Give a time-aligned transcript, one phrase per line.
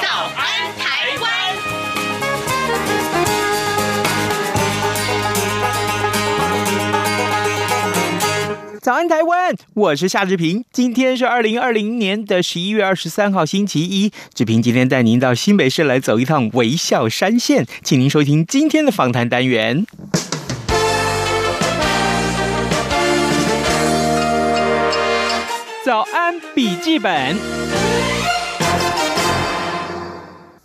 [0.00, 0.46] 早安
[0.78, 1.30] 台湾》。
[8.80, 10.64] 早安台湾，我是夏志平。
[10.72, 14.10] 今天是二零二零年的十一月二十三号，星期一。
[14.34, 19.84] 志平今天带您到新北市来走一趟微笑山线，请您收听今天的访谈单元。
[25.84, 27.59] 早安笔记本。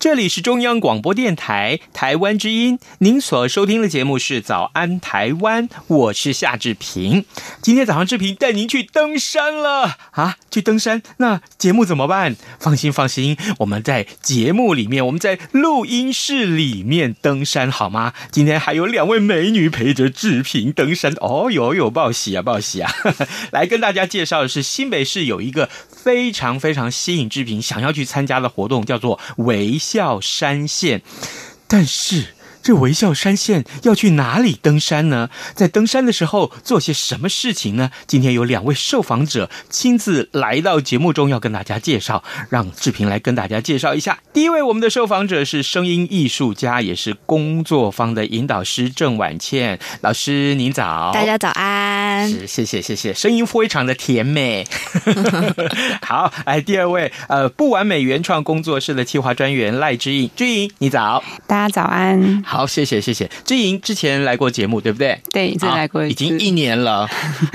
[0.06, 7.26] 这里是中央广播电台台湾之音，您所收听的节目是《早安台湾》，我是夏志平。
[7.60, 10.38] 今天早上志平带您去登山了啊！
[10.52, 12.36] 去登山，那节目怎么办？
[12.60, 18.14] 放心放心，我们在节目里面，我们在录音室里面登山好吗？
[18.30, 22.92] 今天还有两位美女陪着志平登山哦，有有报喜啊报喜啊！
[23.50, 25.68] 来跟大家介绍的是新北市有一个
[26.06, 31.02] 非常非常吸引志平想要去参加的活动，叫做微笑山线，
[31.68, 32.35] 但是。
[32.66, 35.30] 这微笑山线要去哪里登山呢？
[35.54, 37.92] 在登山的时候做些什么事情呢？
[38.08, 44.18] 今天有两位受访者亲自来到节目中，要跟大家介绍，让志平来跟大家介绍一下。
[44.34, 54.66] 第一位，我们的受访者是声音艺术家，也是工作坊的引导师郑婉倩老师，您早，大家早安，是谢谢谢谢，声音非常的甜美。
[56.02, 62.42] 好，哎第二位，呃，不完美原创工作室的企划专员赖之颖，之颖你早，大家早安。
[62.44, 63.28] 好，谢谢谢谢。
[63.44, 65.20] 志莹之前来过节目，对不对？
[65.34, 67.08] 对，已经来过，已经一年了。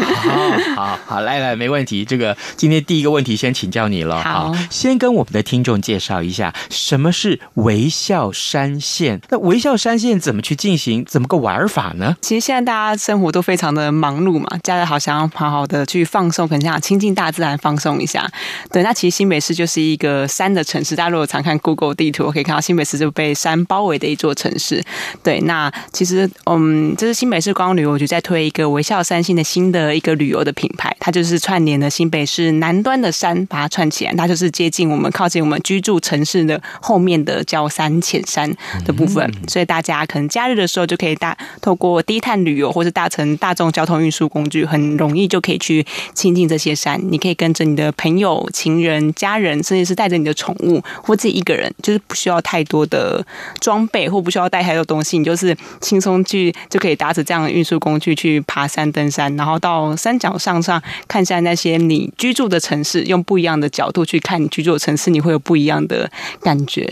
[0.74, 2.04] 好好好，来来，没问题。
[2.04, 4.20] 这个今天第一个问题先请教你了。
[4.24, 9.20] 好，先跟我们的听众介绍一下什么是微笑山线。
[9.28, 11.04] 那微笑山线怎么去进行？
[11.04, 12.16] 怎么个玩法呢？
[12.20, 18.28] 其实现在大家生活都非常的忙碌嘛，家人好想要好好的去放松，可能想亲近大自然，放松一下。
[18.72, 20.96] 对，那其实新北市就是一个山的城市。
[20.96, 24.82] 大家如果常看 Google 地图，可以看到新北市就被山包围的一座城市。
[25.22, 38.50] 对，那其实，嗯，这是新北市观光旅游局在推一个微笑三星的新的一个旅游的品牌，它就是串联了新北市南端的山，把它串起来，它就是接近我们、靠近我们居住城市的后面的郊山浅山
[38.84, 45.84] 的部分，所以大家可能假日的时候就可以大透过低碳旅游，或是搭乘大众交通运输工具，很容易就可以去
[46.14, 47.00] 亲近这些山。
[47.10, 53.24] 你可以跟着你的朋友、情人、家人，甚至是带着你的宠物，或自己一个人，就是不需要太多的
[53.60, 55.18] 装备，或不需要带太多东西。
[55.18, 66.10] 你就是轻松去就可以搭着这样的运输工具去爬山、登山，然后到山脚上上看一下那些你居住的城市，用不一样的角度去看你居住的城市，你会有不一样的
[66.42, 66.88] 感觉。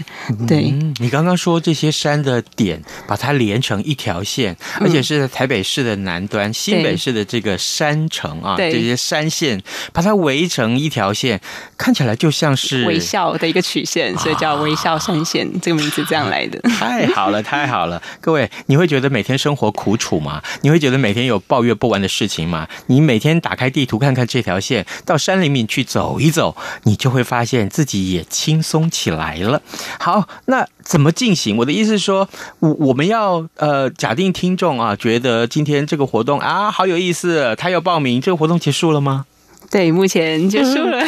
[0.46, 9.62] 对，嗯、你刚刚说这些山的点，把它连成一条线，而且是台北市的南端，嗯、新北市的这个山城啊，这些山线
[9.92, 11.40] 把它围成一条线，
[11.76, 16.58] 看起来就像是微笑的一个曲线，所以叫微笑山线，啊、这个名字这样来的。
[16.70, 18.02] 太好了，太好了。
[18.20, 20.42] 各位，你会觉得每天生活苦楚吗？
[20.62, 22.66] 你会觉得每天有抱怨不完的事情吗？
[22.86, 29.62] 你每天打开地图看看这条线，到山里面去走一走，你就会发现自己也轻松起来了。
[30.00, 31.56] 好，那怎么进行？
[31.58, 32.28] 我的意思是说，
[32.60, 39.26] 我我们要呃，假定听众啊，觉得今天这个活动啊好有意思，他要报名，这个活动结束了吗？
[39.70, 40.98] 对，目前结束了，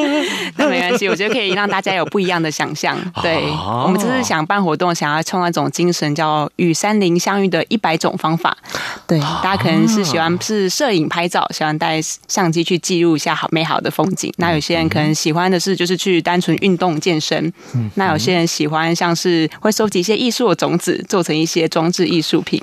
[0.56, 2.98] 那没关系，我觉得可以让大家有不一样的想象。
[3.22, 3.42] 对，
[3.84, 8.56] 我们只是想办活动，想要创造一种精神，叫与山林相遇的一百种方法。
[9.06, 11.98] 对，大家可能是喜欢是摄影拍照，喜欢带
[12.28, 14.30] 相机去记录一下好美好的风景。
[14.36, 17.50] 那有些人可能喜欢的是就是去单纯运动健身。
[17.94, 22.62] 那有些人喜欢像是会收集一些艺术的种子，做成一些装置艺术品。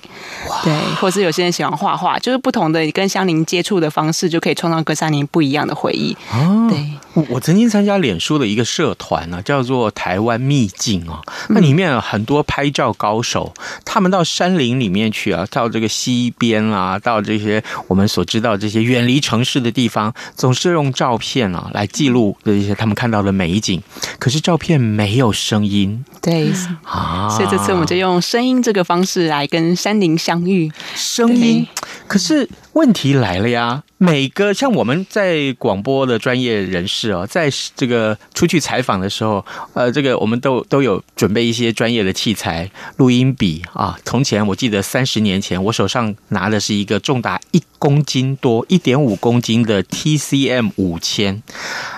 [0.64, 5.47] 对，或是有些人喜欢画画，就是不同的跟山林接触的方式，就可以创造跟山林不一样。
[5.48, 6.16] 一样的回忆。
[6.34, 6.78] 哦，对，
[7.18, 11.19] 我我曾经参加脸书的一个社团呢，叫做台湾秘境哦，
[11.50, 23.81] 那里面有很多拍照高手，他们到山林里面去啊，到这个溪边啊，到这些我们所知道这些远离城市的地方，总是用照片啊来记录这些他们看到的美景，
[24.19, 26.52] 可是照片没有声音，对。
[26.84, 31.66] 啊，所以这次我们就用声音这个方式来跟山林相遇，声音，
[32.08, 32.48] 可是。
[32.74, 33.81] 问题来了呀。
[33.98, 39.44] 每个像我们在广播的专业人士哦，在这个出去采访的时候，
[39.74, 43.98] 呃，这个我们都都有准备一些专业的器材，录音笔啊。
[44.06, 51.42] 从前我记得三十年前，我手上拿的是一个重达一公斤多、一点五公斤的 TCM 五千，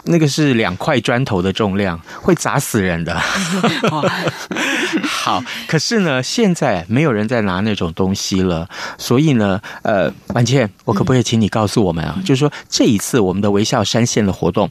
[0.06, 3.20] 那个是两块砖头的重量，会砸死人的。
[5.04, 11.90] 好，可是呢，现在没有人再拿那种东西了，所以呢，呃，婉倩，我可不可以请你告诉我？
[11.90, 14.70] 我们啊，就是说这一次我们的微笑山线的活动，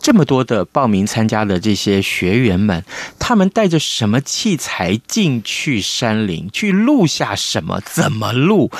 [0.00, 2.84] 这么多的报名参加的这些学员们，
[3.18, 7.80] 他们带着什么器材进去山林去录下什么？
[7.84, 8.70] 怎么录？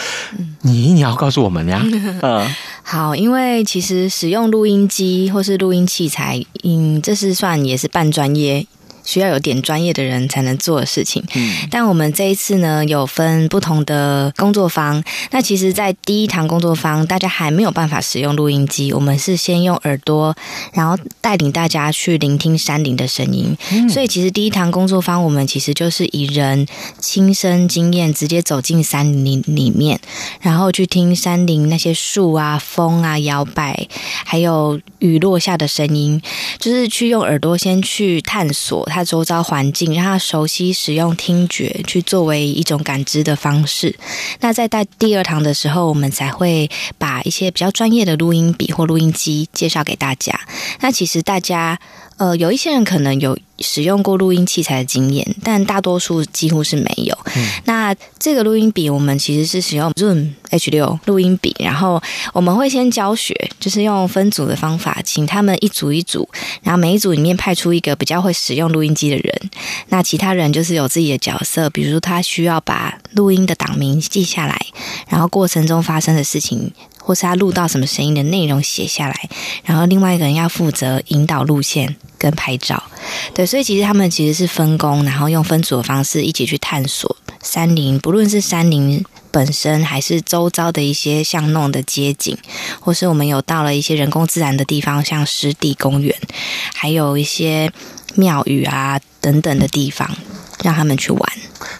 [0.63, 1.83] 你你要告诉我们呀？
[2.23, 8.67] 嗯，好，因为其实使用录音机或是录音器材，嗯，这是算也是半专业。
[9.07, 11.25] 需要有点专业的人才能做的事情。
[11.35, 15.03] 嗯，但我们这一次呢，有分不同的工作坊。
[15.31, 20.37] 那其实，在第一堂工作坊，大家还没有办法使用录音机，我们是先用耳朵，
[20.75, 23.57] 然后带领大家去聆听山林的声音。
[23.73, 26.67] 嗯，所以，其实第一堂工作坊，我们其实就是以人
[26.99, 30.01] 亲身经验，直接走进山林里面，
[30.41, 33.87] 然后去听山林那些树啊、风啊摇摆，
[34.25, 36.21] 还有雨落下的声音，
[36.59, 38.85] 就是去用耳朵先去探索。
[38.97, 43.95] 他周遭环境，让他熟悉使用听觉去作为一种感知的方式。
[44.41, 50.41] 那在带第二堂的时候，我们才会把一些比较专业的录音笔或录音机介绍给大家。
[50.81, 51.79] 那其实大家。
[52.17, 57.19] 呃，有一些人可能有使用过录音器材的经验，但大多数几乎是没有。
[57.35, 62.03] 嗯、那这个录音笔，我们其实是使用 Zoom H6 录音笔，然后
[62.33, 66.27] 我们会先教学，就是用分组的方法，请他们一组一组，
[66.63, 69.51] 然后每一组里面派出一个比较会使用录音机的人，
[69.89, 74.59] 那其他人就是有自己的角色，比如说他需要把录音的档名记下来，
[75.09, 76.73] 然后过程中发生的事情。
[77.07, 79.29] 或是他录到什么声音的内容写下来，
[79.65, 82.83] 然后另外一个人要负责引导路线跟拍照，
[83.33, 92.37] 对，所以其实他们其实是分工，然后用分组的方式一起去探索山林，不论是山林本身，还是周遭的一些巷弄的街景，
[92.81, 96.13] 或是我们有到了一些人工自然的地方，像湿地公园，
[96.75, 97.71] 还有一些
[98.17, 100.11] 庙宇啊等等的地方。
[100.63, 101.33] 让他们去玩。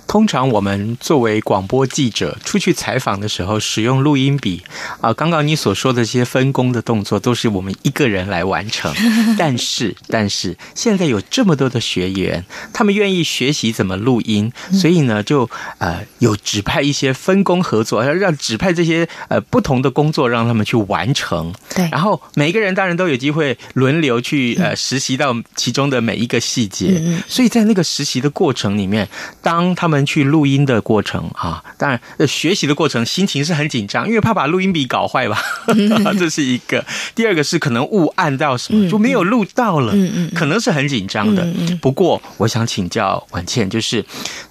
[0.07, 4.63] 通常我们作为广播记者出去采访的时候，使用录音笔
[5.01, 5.13] 啊。
[5.13, 8.95] 刚刚你所说的这些分工的动作，都是我们一个人来完成。
[9.37, 21.53] 但是，但是现在有这么多的学员，他们愿意学习怎么录音，所以呢，就呃有指派一些分工合作，要让指派这些呃不同的工作让他们去完成。
[21.75, 21.89] 对。
[21.91, 27.03] 然后每一个人当然都有机会轮流去呃实习到其中的每一个细节。
[27.05, 27.23] 嗯。
[27.29, 28.66] 所以在那个实习的过程。
[28.75, 29.07] 里面，
[29.43, 35.39] 当他们去录音的过程啊，当然学习的过程，心情是很紧张，因为怕把录音笔搞坏吧，
[36.19, 36.83] 这是一个。
[37.15, 39.93] 第二个是可能误按到什么就没有录到了，
[40.35, 41.47] 可能是很紧张的。
[41.83, 44.03] 不过，我想请教婉倩，就是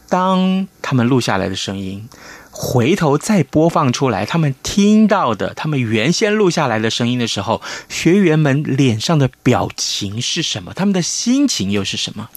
[0.07, 2.07] 当他们录下来的声音。
[2.57, 10.71] 回头再播放出来，他们听到的，他们原先录下来的声音的时候，学员们脸上的表情是什么？
[10.73, 12.29] 他们的心情又是什么？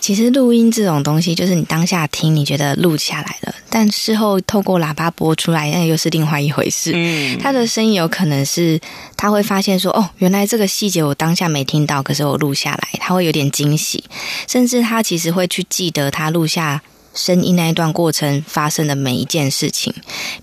[0.00, 6.92] 其实录音这种东西，就是你当下听，你觉得录下来了，但事后透过喇叭播出来，那又是另外一回事。
[6.94, 8.80] 嗯，他的声音有可能是
[9.14, 14.02] 他会发现说，哦，原来这个细节我当下没听到，可是我录下来，他会有点惊喜，
[14.48, 16.80] 甚至他其实会去记得他录下。
[17.16, 19.92] 声音那一段过程发生的每一件事情，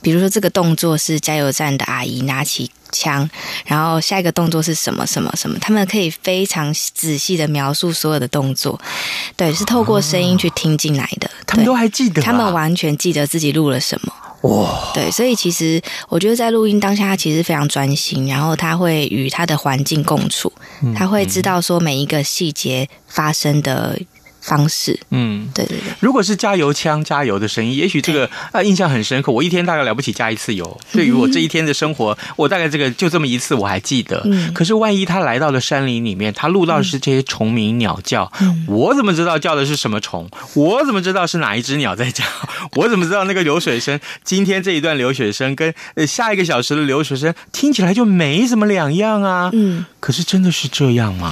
[0.01, 3.29] 比如说这个动作是加油站的阿姨拿起枪，
[3.65, 8.79] 然后下一个动作是什么什么什么，他们可以非常仔细的描述所有的动作，
[9.37, 14.13] 对，是透过声音去听进来的，他们都还记得，他们完全记得自己录了什么，
[14.49, 20.51] 哇，对，所以其实我觉得在录音当下，他其实非常专心，然后他会与他的环境共处，
[20.95, 23.99] 他会知道说每一个细节发生的。
[24.43, 25.93] 方式，嗯，对对对。
[26.01, 29.31] 如果是加油枪加油的声音，也许这个啊印象很深刻。
[29.31, 34.21] 我一天大概了不起加一次油，对于我这一天的生活，我大概这个就这么一次我还记得。
[34.25, 38.29] 嗯，可是万一他来到了山林里面，他录到的是这些虫鸣鸟叫，
[38.67, 40.27] 我怎么知道叫的是什么虫？
[40.55, 42.23] 我怎么知道是哪一只鸟在叫？
[42.75, 43.99] 我怎么知道那个流水声？
[44.25, 49.49] 今天这一段流水声跟呃下一个小时的流水声听起来就没什么两样啊。
[49.53, 51.31] 嗯，可是真的是这样吗？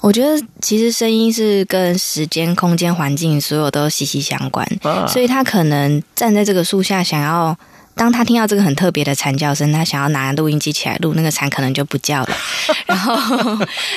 [0.00, 2.46] 我觉得其实声音是跟时间。
[2.56, 4.66] 空间环境所有都息息相关，
[5.06, 7.54] 所以他可能站在这个树下，想要
[7.94, 12.28] 当他听到这个很特别的蝉叫声，他想要拿录音机起来录，那个蝉可能就不叫了。
[12.86, 13.14] 然后，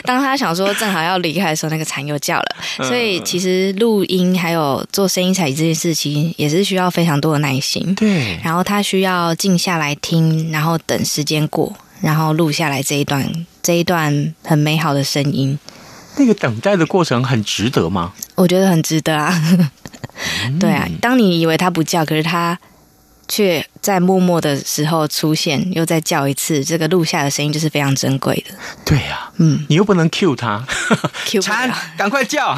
[0.03, 2.45] 当他想说正好要离开的时候，那个蝉又叫了。
[2.83, 7.95] 所以，其实录音还有做声音采集这件事情，也是需要非常多的耐心。
[7.95, 8.37] 对。
[8.43, 13.29] 然后他需要静下来听，然后等时间过，然后录下来这一段
[13.63, 15.57] 这一段很美好的声音。
[16.19, 18.13] 那个等待的过程很值得吗？
[18.35, 19.33] 我觉得很值得啊。
[20.59, 22.59] 对啊，当你以为他不叫，可是他。
[23.31, 28.55] 却在默默的时候出现，又再叫一次，这个录下的声音就是非常珍贵的。
[28.83, 30.65] 对呀、啊，嗯，你又不能 cue 他
[31.41, 31.67] 他，
[31.97, 32.57] 赶快叫，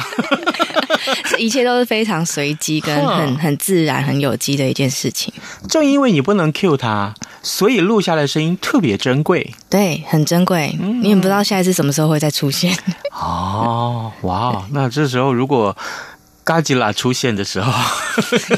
[1.30, 5.32] 这 一切都是非常随机跟很很自然、很有机的一件事情。
[5.68, 9.54] 正因为你不能 cue 他，所以录下来的声音特别珍贵。
[9.68, 12.76] 对，很珍贵，嗯、你也不知道下一次什么时候会再出现。
[13.12, 15.76] 哦，哇，那这时候如果。
[16.44, 17.72] 嘎吉拉出现的时候，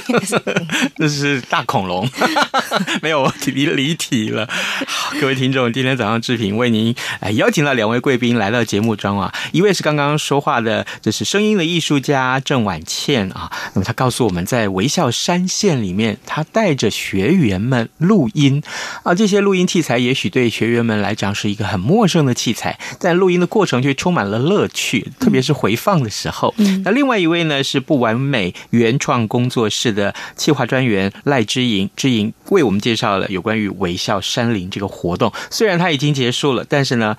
[0.97, 2.09] 那是大恐龙，
[3.03, 4.49] 没有离离题了。
[4.87, 13.53] 好，各位听众，今天早上志平为您哎邀请了两位贵宾来到节目中啊，一位是刚刚说话的，就是声音的艺术家郑婉倩啊。
[13.75, 18.63] 那么他告诉我们在微笑山线里面，他带着学员们录音
[19.03, 26.55] 啊，这些录音器材也许对学员们来讲是一个很陌生的器材，但录音的过程却充满了乐趣，特别是回放的时候。
[26.57, 27.74] 嗯，那另外一位呢是。
[27.75, 35.33] 是不完美原创工作室的企划专员赖之莹，之莹为我们介绍了有关于微笑山林这个活动。
[35.51, 37.17] 虽然它已经结束了，但是呢，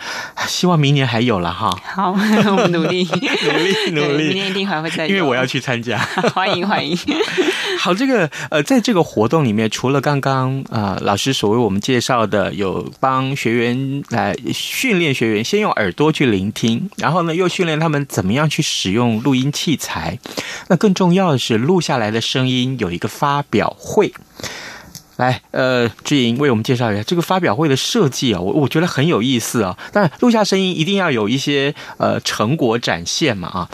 [0.48, 1.78] 希望明年还有了哈。
[1.84, 5.08] 好， 我们努力，努力，努力，明年一定还会再。
[5.08, 5.98] 因为我要去参加，
[6.34, 6.98] 欢 迎欢迎。
[7.80, 20.18] 好，这个呃，在这个活动里面，除了刚刚啊老师所为我们介绍的，有帮学员来训练学员先用耳朵去聆听，然后呢又训练他们怎么样去使用录音器材。
[20.68, 24.12] 那更重要的是，录下来的声音有一个发表会。
[25.18, 29.78] 来，呃，志颖为我们介绍一下这个发表会的设计啊，我我觉得很有意思啊。
[29.94, 33.70] 当然，录下声音一定要有一些呃成果展现嘛啊，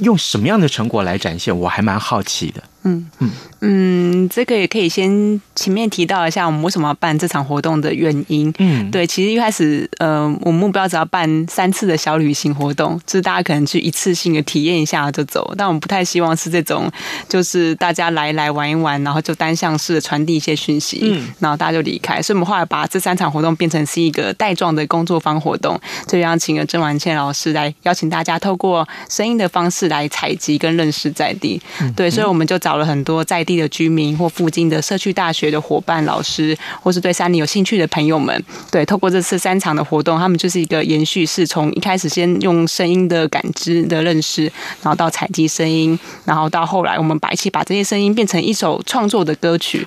[0.00, 2.60] 用什么样的成果来展现，我还蛮好奇的。
[2.84, 8.52] 嗯嗯嗯，这个也可以先前面提到一下，我们为什么要办这场活动的原因。
[8.58, 15.54] 嗯，对，其实一开始，呃，我们目标只要办三次的小旅行活动，就是大家可能去一次性的体验一下就走。
[15.56, 16.90] 但我们不太希望是这种，
[17.28, 22.20] 就是大家来来玩一玩，然后就单向式的传递一些讯息，嗯，然后大家就离开。
[22.20, 31.62] 所以我们后来把这三场活动变成是一个带状的工作坊活动，就邀请了郑婉倩老师来邀请大家透过声音的方式来采集跟认识在地。
[31.80, 32.71] 嗯，对，所以我们就找。
[32.72, 44.44] 找了很多在地的居民或附近的社区大学的伙伴、老师，或是对山林有兴趣的朋友们，对，透过这次三场的活动，他们就是一个延续，是从一开始先用声音的感知的认识，
[44.82, 49.86] 然后到采集声音，然后到后来我们把一起把这些声音变成一首创作的歌曲，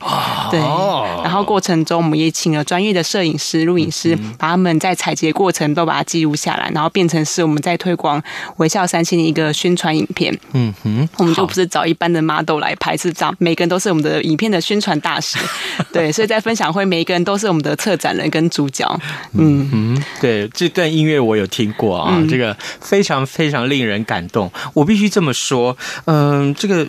[0.51, 8.22] 对，然后过程中我们也请了专业的摄影师、录影师，把他们在采集的过程都把它记录下来，然后变成是我们在推广
[8.58, 10.39] 微笑三星的一个宣传影片。
[10.54, 12.75] 嗯哼，我们就不是找一般的 model 来。
[12.75, 15.38] 排是这样，每个人都是我们的影片的宣传大使，
[15.91, 18.86] 对，所以在分享会，每一个人都是我们的策展人跟主角。
[19.34, 24.51] 嗯嗯，对，这段音乐我有听过啊，嗯、这个非常非常令人感动。
[24.74, 26.88] 我必须这么说，嗯，这个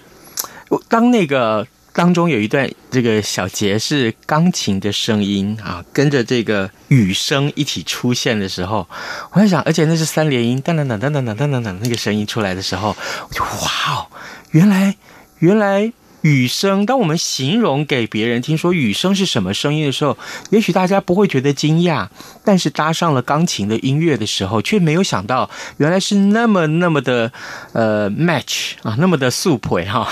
[0.88, 8.86] 当那个当中有一段这个小节是钢琴的声音啊，跟着这个雨声一起出现的时候，
[9.32, 12.96] 我在想，而且那是三连音，当当当当当当当当，那个声音出来的时候，
[13.28, 14.06] 我就哇哦，
[14.50, 14.94] 原来。
[15.38, 20.18] 原来雨声，当我们形容给别人听说雨声是什么声音的时候，
[20.50, 22.08] 也许大家不会觉得惊讶，
[22.44, 27.30] 但是搭上了钢琴的音乐的时候，却没有想到原来是那么那么的
[27.74, 30.08] 呃 match 啊，那么的速配 哈，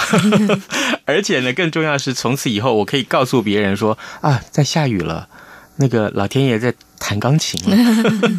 [1.04, 5.28] 而且呢，更重要是，从此以后我可以告诉别人说啊，在下雨了，
[5.76, 6.74] 那个老天爷在。
[7.06, 7.76] 弹钢琴了，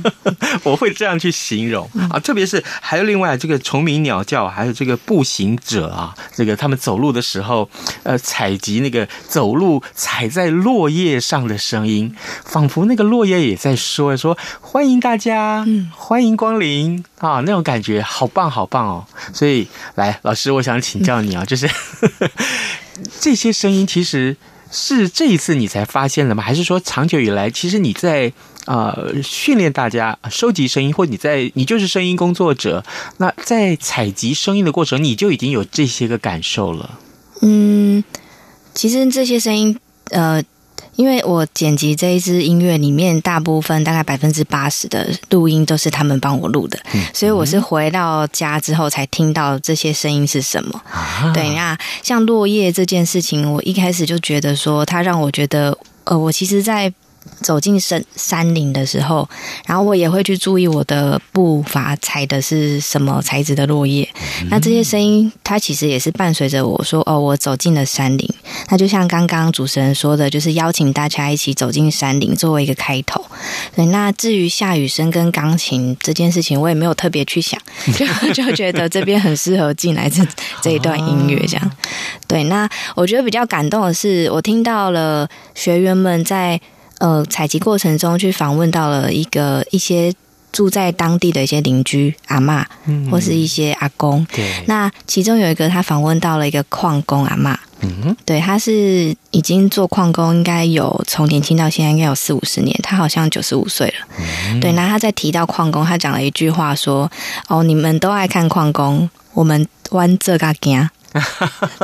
[0.66, 7.70] 我会这样去形容啊，特别是还有另外这个虫鸣鸟叫，还有这个步行者啊，这个他们走路的时候，
[8.02, 19.06] 呃，采集那个走路踩在落叶上的声音，仿佛那个落叶也在说说欢迎大家，欢迎光临啊，那种感觉好棒好棒哦。
[19.32, 21.70] 所以来，老师，我想请教你啊，就是
[23.22, 24.36] 这些声音其实
[24.76, 26.44] 是这一次你才发现了吗？
[26.44, 28.34] 还是说长久以来，其实你在
[28.66, 32.84] 呃，训练大家收集声音，或你在你就是声音工作者，
[33.18, 37.00] 那在采集声音的过程，你就已经有这些个感受了。
[37.42, 38.04] 嗯，
[38.74, 39.80] 其实这些声音，
[40.10, 40.44] 呃，
[40.96, 50.82] 因为我剪辑这一支音乐里面，大部分大概百分之八十的录音都是他们帮我录的，嗯、所以我是回到家之后才听到这些声音是什么。
[50.90, 55.78] 啊、对，那像落叶这件事情，我一开始就觉得说，它让我觉得。
[56.06, 56.94] 呃，我其实，在。
[57.42, 59.28] 走进山山林的时候，
[59.66, 64.08] 然后我也会去注意我的步伐踩的是什么材质的落叶。
[64.42, 68.28] 嗯、那这些声音，它其实也是伴随着我说：“哦，我走进了山林。”
[68.70, 73.24] 那就像刚刚主持人说的，就是邀请大家一起走进山林，作为一个开头。
[73.76, 77.60] 对，那至于下雨声跟钢琴这件事情，我也没有特别去想，
[77.96, 80.26] 就就觉得这边很适合进来这
[80.62, 81.46] 这一段音乐。
[81.48, 81.72] 这样，
[82.28, 82.44] 对。
[82.46, 86.60] 那我觉得比较感动的是，我听到了学员们在。
[87.00, 90.14] 呃，采集过程中去访问到了一个一些
[90.52, 94.26] 住在当地的一些邻居阿嬷，嗯，或是一些阿公。
[94.34, 104.08] 对，那其中有一个他访问到了一个矿工阿嬷，嗯，对，他是已经做矿工，应该有从年轻到现在应该有四五十年，他好像九十五岁了。
[104.18, 107.12] 嗯，对，那他在提到矿工，他讲了一句话说
[107.50, 110.90] ：“哦，你们都爱看矿工，我们弯这嘎惊。”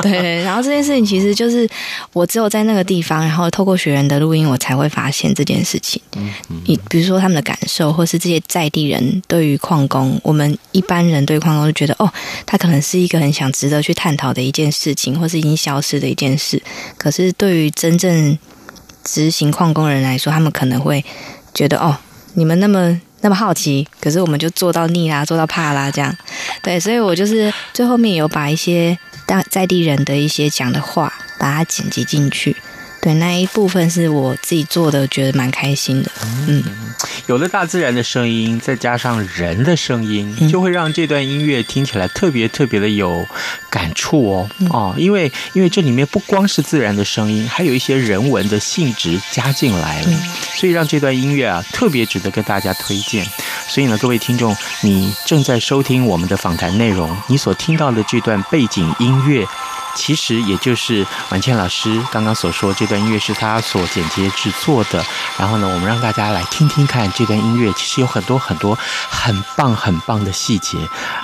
[0.01, 1.69] 对，然后这件事情其实就是
[2.13, 6.01] 我只有在那个地方，然后透过学员的录音，我才会发现这件事情。
[6.17, 6.33] 嗯，
[6.65, 12.11] 你比如说他们的感受，或是这些在地人对于矿工，我们一般人对矿工就觉得，哦，
[12.45, 16.61] 他可能是一个很想值得去探讨的一件事情，或是已经消失的一件事。
[16.97, 18.37] 可是对于真正
[19.03, 21.03] 执行矿工人来说，他们可能会
[21.53, 21.97] 觉得，哦，
[22.33, 26.13] 你们那么那么好奇，可是我们就做到腻啦，做到怕啦，这样。
[26.61, 28.97] 对，所以我就是最后面有把一些。
[29.49, 32.55] 在地人的一些讲的话，把它剪辑进去。
[33.01, 36.11] 对，那一部分是我自己做的，觉得蛮开心的。
[36.47, 36.63] 嗯，
[37.25, 43.25] 有了大自然的声音，再加上人的声音，就会让这段音乐听起来特别特别的有
[43.71, 44.49] 感触哦。
[44.69, 50.19] 哦，因为因为这里面不光是自然的声音，还有一些人文的性质加进来了，
[50.53, 53.25] 所以让这段音乐啊特别值得跟大家推荐。
[53.67, 59.43] 所以呢，各位听众，你正在收听我们的访谈内容，你所听到的这段背景音乐。
[59.95, 65.03] 其实也就是婉倩老师刚刚所说，这段音乐是她所剪接制作的。
[65.37, 68.77] 然后呢，我们让大家来听听看这段音乐，其实有很多很多
[69.09, 70.77] 很棒很棒的细节。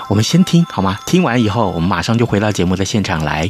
[0.08, 0.98] 我们先听好吗？
[1.06, 3.50] 听完以后，我们马上就回到节目的现场来。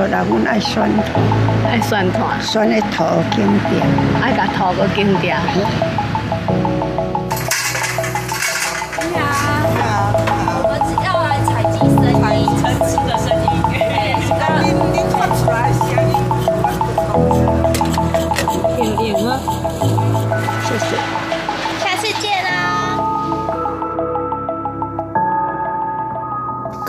[0.00, 1.22] 出来，阮爱选炭，
[1.68, 3.04] 爱选团，选个土
[3.36, 3.86] 金点，
[4.22, 5.36] 爱甲土个金点。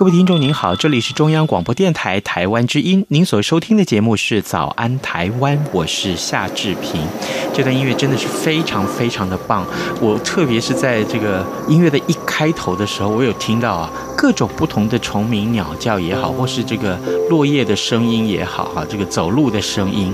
[0.01, 6.99] 各位听众您好，这里是中央广播电台台湾之音，您所收听的节目是《早安台湾》，我是夏志平。
[7.53, 9.63] 这段音乐真的是非常非常的棒，
[10.01, 16.97] 我特别是在这个音乐的一开头的时候，我有听到啊各种不同的虫鸣鸟叫也好，或是这个
[17.29, 20.11] 落叶的声音也好，哈，这个走路的声音。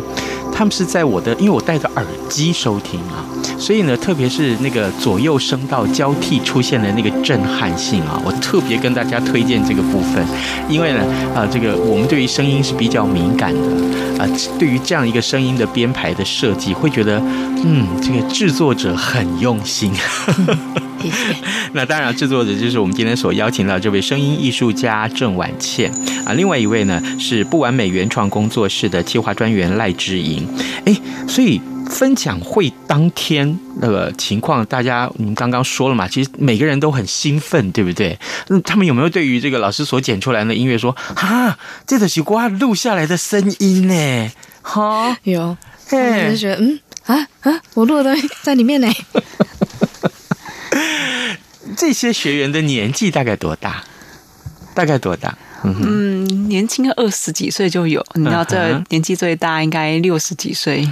[0.58, 3.24] 他们是在我的，因为我戴着耳机收听啊，
[3.60, 10.26] 所以呢，特别是那个左右声道交替出现的那个震撼性啊，我特别跟大家推荐这个部分，
[10.68, 11.02] 因为呢，
[11.36, 17.22] 啊，这个我们对于声音是比较敏感的啊，对于这样一个声音的编排的设计，会觉得，
[17.64, 19.94] 嗯，这个制作者很用心。
[21.02, 21.36] 谢谢。
[21.74, 25.92] 那当然，制作者就是我们今天所邀请到这位声音艺术家郑婉倩
[26.26, 30.48] 啊，另外一位呢是不完美原创工作室的企划专员赖之莹。
[30.86, 30.96] 哎，
[31.28, 38.18] 所以分享会当天那个情况，大家你们刚刚说了嘛，其实每个人都很兴奋，对不对？
[38.48, 44.32] 那他们有没有对于这个老师所剪出来的音乐说啊，这个是瓜录下来的声音呢？
[44.62, 45.56] 哈，有，
[45.92, 48.88] 我就觉得嗯啊啊，我录的东西在里面呢。
[51.78, 53.84] 这些学员的年纪大概多大？
[54.74, 55.38] 大概多大？
[55.64, 60.88] 嗯，年轻二十几岁就有，你知道这年纪最大应该六十几岁，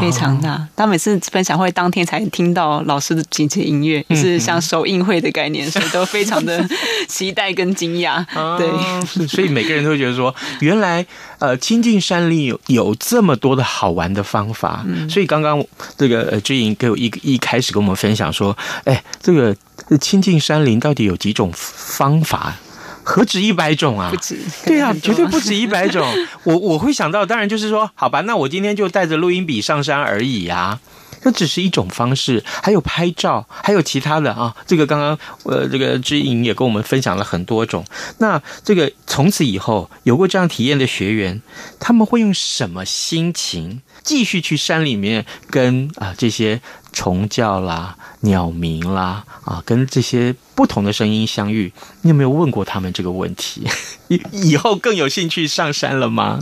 [0.00, 0.66] 非常大。
[0.74, 6.68] 他每次分享会当天才听到老师的几节音乐，是像首映会的概念，所以都非常的
[7.06, 8.24] 期待跟惊讶。
[8.58, 11.06] 对，所以每个人都会觉得说，原来
[11.38, 14.84] 呃亲近山林有有这么多的好玩的方法。
[15.08, 15.64] 所以刚刚
[15.96, 19.56] 这个呃之莹给我一一开始跟我们分享说，哎，这个
[19.96, 22.56] 亲近山林到底有几种方法？
[23.02, 24.10] 何止一百种啊！
[24.10, 26.06] 不止，对啊，绝对不止一百种。
[26.44, 30.78] 我我会想到，当然就是说，好吧，那我今天就带着录音笔上山而已啊。
[31.20, 34.54] 这只是一种方式，还有拍照，还有其他的啊。
[34.66, 37.84] 这个刚刚呃，这个知影也跟我们分享了很多种。
[38.18, 41.40] 那这个从此以后有过这样体验的学员，
[41.80, 46.62] 他们会用什么心情继续去山里面跟啊这些
[46.94, 51.70] 虫叫啦、鸟鸣啦啊，跟这些不同的声音相遇？
[52.00, 53.66] 你有没有问过他们这个问题？
[54.08, 56.40] 以以后更有兴趣上山了吗？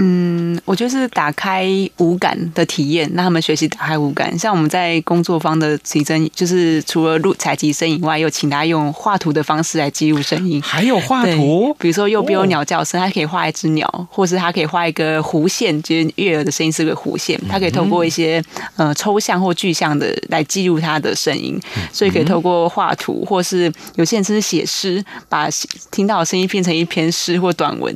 [0.00, 4.38] 嗯，我觉得是打开五感的体验，让他们学习打开五感。
[4.38, 10.62] 像我们在工作方的提升，就是除了录采集声以外，又请他用画图的方式来记录声音。
[10.62, 17.36] 还有画图，比如说右边有鸟叫声，他可以画一只鸟，或是他可以画一个弧线，就是悦耳的声音是个弧线。
[17.48, 18.40] 他可以透过一些
[18.76, 21.60] 呃抽象或具象的来记录他的声音，
[21.92, 25.48] 所以可以透过画图，或是有些人甚至写诗，把
[25.90, 27.92] 听到的声音变成一篇诗或短文。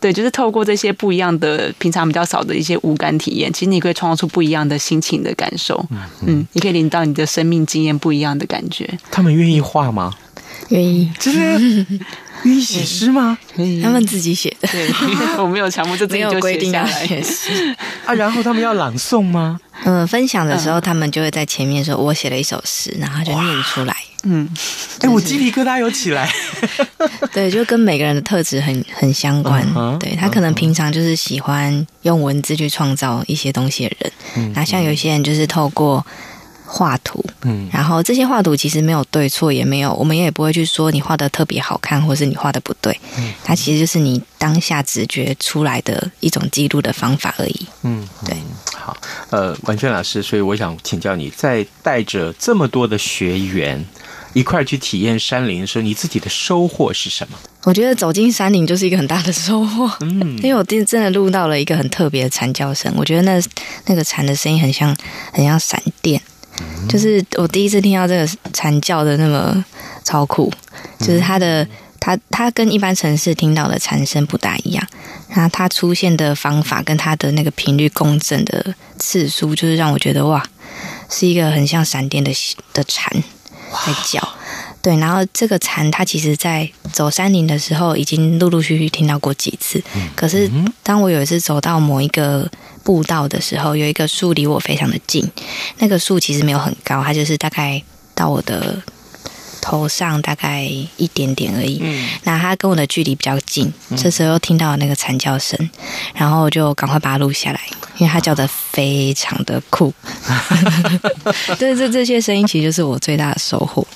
[0.00, 1.43] 对，就是透过这些不一样的。
[1.44, 5.84] 的平常比较少的一些五感体验，其实你可以创造出不一样的心情的感受。
[5.90, 8.88] 嗯，嗯，你可以领到你的生命经验不一样的感觉。
[9.10, 10.14] 他们愿意画吗？
[10.70, 11.86] 愿意，真的
[12.44, 13.36] 愿意写诗吗？
[13.54, 14.68] 可以，他们自己写的。
[14.68, 14.88] 对，
[15.42, 17.08] 我没有强迫，就自己就写下来。
[18.06, 19.60] 啊，然后他们要朗诵吗？
[19.84, 24.48] 嗯，分享的时候，他们就会在前面说：“我写了一首诗，然后就念出来。”嗯，
[25.00, 26.30] 哎，我鸡皮疙瘩有起来。
[27.32, 29.66] 对，就跟每个人的特质很很相关。
[29.98, 36.04] 对，他可能平常就是喜欢用文字去创造一些东西的人，那像有些人就是透过
[36.64, 42.98] 画图，嗯，然后这些画图其实没有对错，也没有，我们也不会去说你画的特别好看，或是你画的不对。
[43.18, 47.66] 嗯，它其实就是你当下直觉出来的一种记录的方法而已。
[47.82, 48.34] 嗯，对。
[48.74, 48.96] 好，
[49.30, 53.84] 呃，婉倩老师，所以我想请教你，在带着这么多的学员。
[54.34, 57.38] 一块去体验山林的时候，你自己的收获是什么？
[57.62, 62.92] 我觉得走进山林就是一个很大的收获，嗯， 因为我真真的录到了一个很特别的蝉叫声。
[62.96, 63.42] 我觉得那
[63.86, 64.94] 那个蝉的声音很像
[65.32, 66.20] 很像闪电，
[66.88, 69.64] 就是我第一次听到这个蝉叫的那么
[70.04, 70.52] 超酷，
[70.98, 71.66] 就是它的。
[72.00, 74.86] 它它跟一般城市听到的蝉声不大一样，
[75.30, 80.44] 然后它出现的方法跟它的那个频率共振的次数，就是让我觉得哇，
[81.08, 82.30] 是一个很像闪电的
[82.74, 83.10] 的蝉
[83.86, 84.26] 在叫。
[84.82, 89.82] 对，然后这个蝉它其实在走山林的时候，已经陆陆续续听到过几次。
[90.14, 90.50] 可是
[90.82, 92.50] 当我有一次走到某一个
[92.82, 95.26] 步道的时候，有一个树离我非常的近，
[95.78, 97.82] 那个树其实没有很高，它就是大概
[98.14, 98.82] 到我的。
[99.64, 100.60] 头上大概
[100.98, 105.58] 一点点而已，嗯，那他跟我的距离比较近，嗯、这时候又听到那个惨叫声，
[106.14, 107.60] 然后就赶快把它录下来，
[107.96, 109.90] 因为他叫的非常的酷。
[111.58, 113.86] 对，这这些声音其实就是我最大的收获。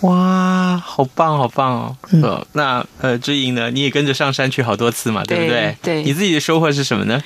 [0.00, 1.96] 哇，好棒，好棒哦！
[2.12, 3.70] 嗯、那呃，知莹呢？
[3.70, 5.76] 你也跟着上山去好多次嘛，对不对？
[5.82, 7.22] 对，你自己的收获是什么呢？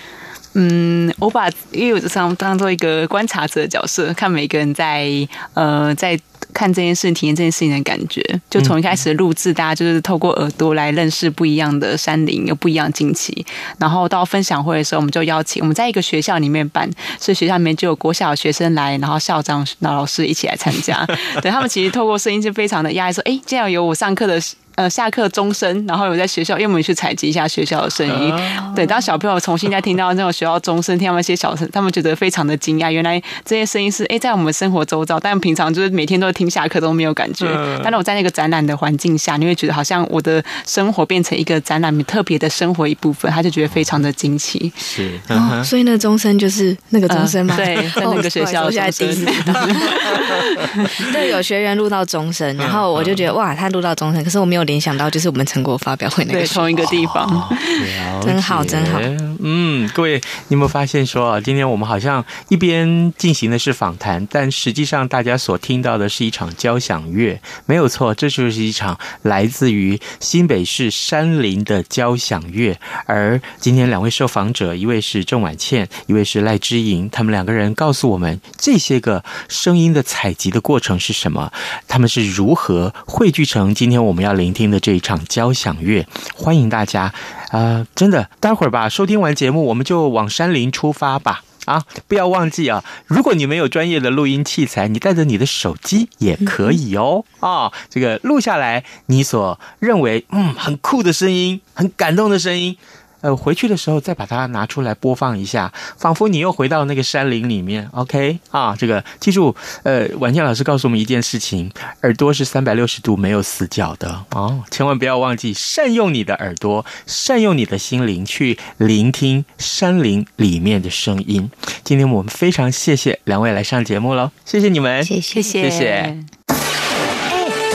[0.55, 5.09] 嗯，我把因为我就当当做一个观察者的角色，看每个人在
[5.55, 6.19] 呃在。
[6.55, 13.45] 看这件事，体验这件事情的感觉，就从一开始的录制，大家就是透过耳朵来认识不一样的山林，有不一样的惊奇。
[13.79, 16.89] 然后到分享会的时候，我们就邀请我们在一个学校里面办，
[17.21, 21.05] 所以学校里面就有国小的学生来，然后校长、老师一起来参加。
[21.43, 24.41] 对，他们其实透过声音就非常的压抑，说：“哎，这样有我上课的。”
[24.77, 28.33] 呃，下课钟声，然后有在学校，因为我们去采集一下学校的声音。
[28.33, 32.91] Uh、对，当小朋友重新再听到那种学校钟声，听到那些小声， 他们觉得非常的惊讶。
[32.91, 37.47] 原来这些声音是哎，在我们生活周遭，但平常就是每天都听下课都没有感觉。
[37.47, 44.73] Uh、但是我在那个展览的环境下，你会觉得好像我的生活变成一个展览特别的生活一部分，他就觉得非常的惊奇。
[44.77, 47.55] 是，哦、所以那钟声就是那个钟声吗？
[47.57, 49.25] 呃、对，在那个学校钟声。
[51.13, 55.45] 对，有学员录到钟声，然后我就觉得哇，他录到钟声，可是我没有联想到就是我们。
[55.45, 57.55] 成果发表会那个对，同一个地方，哦、
[58.25, 58.99] 真好真好。
[59.41, 60.15] 嗯，各位，
[60.49, 72.79] 你有没有发现说啊，今天我们好像一边进行的是访谈，但实际上大家所听到的是一场交响乐，没有错，这就是一场来自于新北市山林的交响乐。
[73.05, 81.53] 而今天两位受访者，一位是郑婉倩，一位是赖之莹，他们两个人告诉我们这些个声音的采集的过程是什么，
[81.87, 85.23] 他们是如何汇聚成今天我们要聆听的这一场。
[85.27, 87.13] 交响乐，欢迎大家
[87.51, 91.43] 啊、真的，待会儿吧，收听完节目，我们就往山林出发吧。
[91.65, 92.85] 啊，不要忘记啊！
[93.07, 97.25] 如果你没有专业的录音器材，你带着你的手机也可以哦。
[97.41, 102.77] 啊，这个录下来你所认为嗯很酷的声音，很感动的声音。
[103.25, 107.89] 呃，回去的时候再把它拿出来播放一下，仿佛你又回到那个山林里面。
[107.93, 121.51] OK 啊，这个记住，呃，婉倩老师告诉我们一件事情：耳朵是三百六十度没有死角的哦，千万不要忘记善用你的耳朵，善用你的心灵去聆听山林里面的声音。
[121.83, 126.34] 今天我们非常谢谢两位来上节目喽，谢谢你们，谢谢谢谢。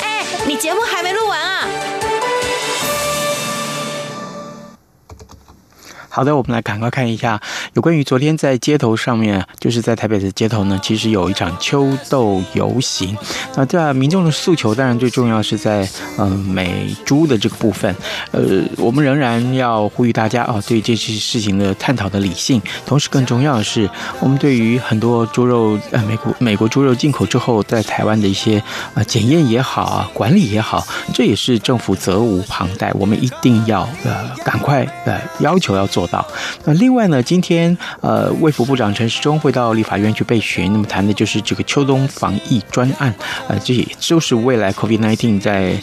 [0.51, 2.00] 你节目还没录完啊？
[6.13, 7.39] 好的，我们来赶快看一下
[7.73, 13.17] 有关于昨天在街头上面，就是在台北的街头呢，其实有一场秋斗游行。
[13.55, 17.95] 那这民众的诉求，当然最重要是在嗯、美猪的这个部分。
[18.31, 18.41] 呃，
[18.75, 22.61] 我们仍然要呼吁大家啊，对这些事情的探讨的理性。
[22.85, 28.61] 同时，更重要的是，我们对于很多猪肉呃美国美国猪肉进口之后，在台湾的一些
[28.93, 32.91] 啊检验也好啊，管理也好，这也是政府责无旁贷。
[32.95, 36.00] 我们一定要呃赶快呃要求要做。
[36.01, 36.25] 做到。
[36.65, 43.13] 那另外呢，今天呃，卫福部长陈时中会到立法院去备询，那么谈的就是这个秋冬防疫专案，
[43.47, 45.79] 呃，这也就是未来 COVID-19 在、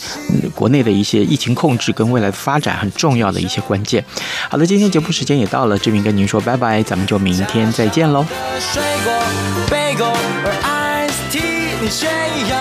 [0.57, 4.04] 国内的一些疫情控制跟未来的发展很重要的一些关键。
[4.50, 8.26] 好的，今天节目时间也到了，这边跟您说拜拜，咱们就明天再见喽。